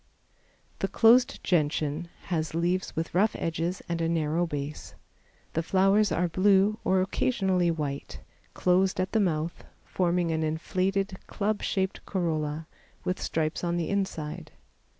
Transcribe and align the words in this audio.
The 0.79 0.87
closed 0.87 1.43
Gentian 1.43 2.09
has 2.23 2.55
leaves 2.55 2.95
with 2.95 3.13
rough 3.13 3.35
edges 3.37 3.83
and 3.87 4.01
a 4.01 4.09
narrow 4.09 4.47
base. 4.47 4.95
The 5.53 5.61
flowers 5.61 6.11
are 6.11 6.27
blue 6.27 6.79
or 6.83 7.01
occasionally 7.01 7.69
white, 7.69 8.19
closed 8.55 8.99
at 8.99 9.11
the 9.11 9.19
mouth, 9.19 9.63
forming 9.85 10.31
an 10.31 10.41
inflated, 10.41 11.19
club 11.27 11.61
shaped 11.61 12.03
corolla, 12.07 12.65
with 13.03 13.21
stripes 13.21 13.63
on 13.63 13.77
the 13.77 13.89
inside. 13.89 14.49